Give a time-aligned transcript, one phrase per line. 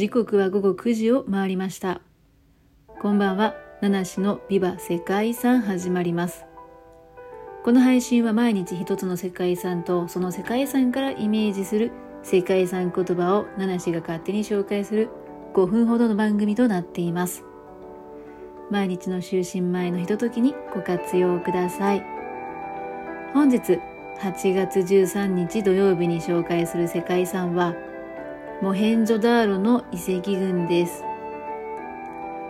[0.00, 2.00] 時刻は午後9時を回りました。
[3.02, 3.54] こんばんは。
[3.82, 6.46] 七種のビバ世界遺産始まります。
[7.66, 11.92] この配信は毎日一つの世界遺産とその世界遺産からイメージする
[12.22, 15.10] 世界遺産言葉を七種が勝手に紹介する
[15.52, 17.44] 5分ほどの番組となっています。
[18.70, 22.02] 毎日の就寝前のひとときにご活用ください。
[23.34, 23.78] 本日
[24.22, 27.74] 8月13日土曜日に紹介する世界遺産は
[28.62, 31.02] モヘンジョダーロの遺跡群です。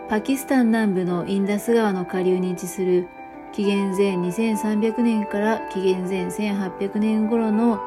[0.09, 3.07] パキスタン南部のインダス川の下流に位置する
[3.53, 7.79] 紀元前2300年から紀元前1800年頃の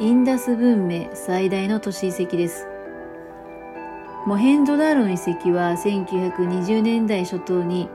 [0.00, 2.66] インダス文明最大の都市遺跡です。
[4.24, 7.90] モヘンジョダーロの遺跡は1920年代初頭に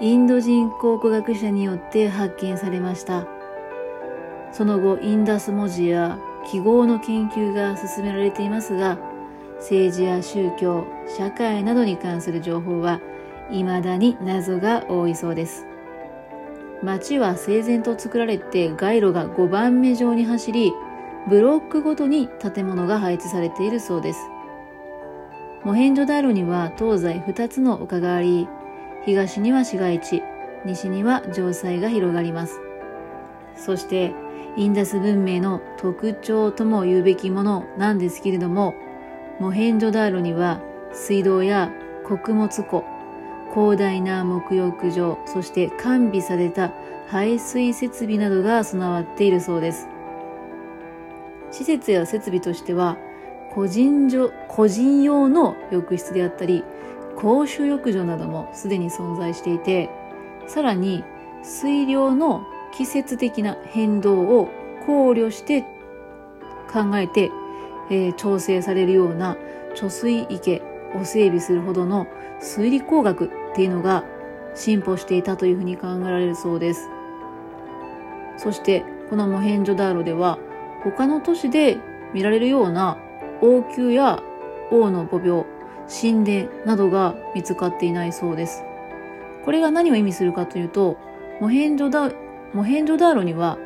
[0.00, 3.26] インド人考古学者によって発見されました。
[4.52, 8.98] その後、インダス文字や記号の研究が進められていますが、
[9.64, 13.00] 政治や宗教、社会などに関する情報は
[13.50, 15.64] 未だに謎が多いそうです。
[16.82, 20.70] 街は整然と作られて街路が5番目状に走り、
[21.30, 24.20] ブロックごとに建物が配置されているそうです。
[25.64, 28.46] モヘンジョダーロには東西2つの丘があり、
[29.06, 30.22] 東には市街地、
[30.66, 32.60] 西には城塞が広がります。
[33.56, 34.12] そして、
[34.58, 38.74] インダス文明の特徴とも言うべきものなんですけれども、
[39.40, 40.60] モヘンジョダーロには
[40.92, 41.72] 水道や
[42.06, 42.84] 穀物庫、
[43.52, 46.72] 広大な沐浴場、そして完備された
[47.08, 49.88] 排水設備などが備わっているそうです。
[51.50, 52.96] 施設や設備としては、
[53.52, 54.08] 個人
[54.48, 56.64] 個人用の浴室であったり、
[57.16, 59.90] 公衆浴場などもすでに存在していて、
[60.46, 61.04] さらに
[61.42, 64.48] 水量の季節的な変動を
[64.86, 65.62] 考慮して
[66.72, 67.30] 考えて
[67.90, 69.36] えー、調整されるような
[69.74, 70.62] 貯水池
[70.94, 72.06] を整備するほどの
[72.40, 74.04] 水利工学っていうのが
[74.54, 76.88] 進歩していたというふうに考えられるそうです。
[78.36, 80.38] そしてこのモヘンジョダーロでは
[80.82, 81.78] 他の都市で
[82.12, 82.98] 見られるような
[83.40, 84.22] 王宮や
[84.70, 85.46] 王の墓廟、
[85.88, 88.64] 神殿などが見つかっていないそうです。
[89.44, 90.96] これが何を意味するかというと、
[91.40, 92.10] モヘンジョダ
[92.52, 93.58] モヘンジョダーロには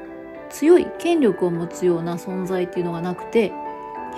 [0.49, 3.53] 強い権力を持つような存在っていうのがなくて、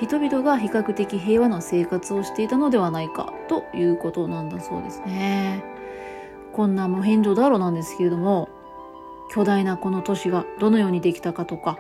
[0.01, 5.63] 人々が比較的平和な生活をしていたのではないかということなんだそうですね。
[6.55, 8.49] こんなモヘンジョダロなんですけれども、
[9.31, 11.79] 巨大なこの都市がどのようにできたかとか、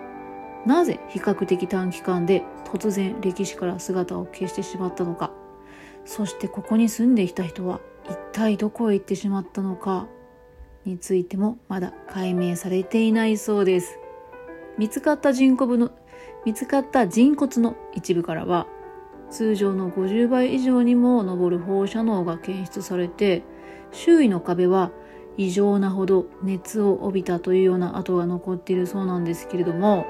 [0.67, 5.33] なぜ比較的短期間で突然歴史から姿を消してしまったのか、
[6.05, 10.07] そしてここに住んできた人は一体どこへ行ってしまったのか
[10.85, 13.99] についてもまだ解明されていないそうです。
[14.79, 15.91] 見つかった人骨の
[16.45, 18.67] 見つかった人骨の一部からは
[19.31, 23.43] 通常の50倍以上にも上る放射能が検出されて
[23.93, 24.91] 周囲の壁は
[25.37, 30.07] 異常なほど熱を帯びたというような跡が残っているそうなんですけれども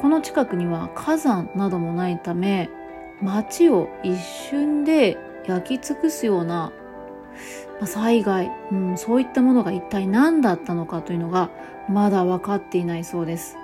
[0.00, 2.70] この近くには火山などもないため
[3.22, 6.72] 街を一瞬で焼き尽くすような
[7.84, 11.50] 災害、うん、そういったものが一体何だったのかというのが
[11.88, 13.56] まだ分かっていないそうです。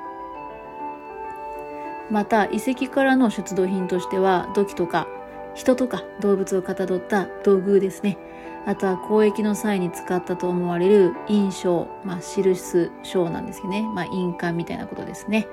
[2.13, 5.09] また遺跡からの出土品としては土器とか
[5.55, 8.19] 人とか動物をかたどった道具ですね。
[8.65, 13.83] あとは交易の際に使ったと思われる印章、まあ、印章なんですよね。
[13.83, 15.49] まあ、印鑑みたいなことですね。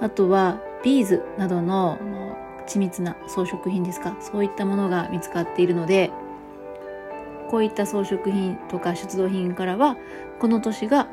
[0.00, 1.98] あとはビーズなどの
[2.66, 4.16] 緻密な装飾品ですか。
[4.20, 6.10] そういったものが見つかっているので、
[7.48, 9.96] こういった装飾品とか出土品からは、
[10.38, 11.06] この都市が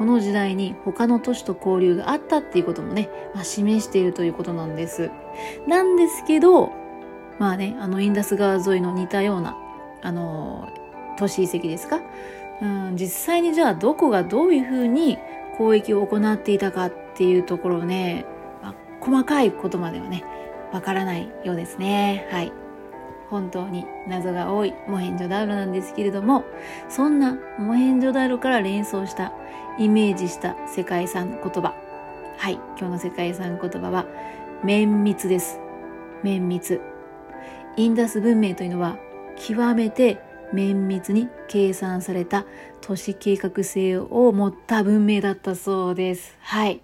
[0.00, 5.10] この時代に他の都市と交流があったっていうこともね、まあ、示しているということなんです。
[5.68, 6.72] なんですけど、
[7.38, 9.58] まあね、あのインダス川沿いの似たような、
[10.00, 10.70] あの、
[11.18, 12.00] 都市遺跡ですか、
[12.62, 15.18] うん、実際にじゃあどこがどういうふうに
[15.60, 18.24] 交易を行っていたかっていうところね、
[18.62, 20.24] まあ、細かいことまではね、
[20.72, 22.26] わからないようですね。
[22.30, 22.54] はい。
[23.28, 26.44] 本当に謎が多いモヘンジョダーロなんですけれども、
[26.88, 29.32] そんなモヘンジョダーロから連想した
[29.80, 31.74] イメージした世界遺産言葉。
[32.36, 34.04] はい、今日の世界遺産言葉は、
[34.62, 35.58] 綿密です。
[36.22, 36.82] 綿密。
[37.78, 38.98] インダス文明というのは、
[39.36, 40.18] 極めて
[40.52, 42.44] 綿密に計算された
[42.82, 46.36] 都市計画性を持った文明だったそうです。
[46.40, 46.82] はい。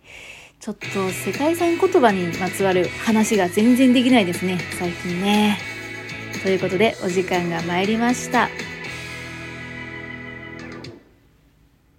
[0.58, 5.58] ちょっと世界遺産言葉にまつわる話が全然できないですね、最近ね。
[6.42, 8.48] ということでお時間が参りました。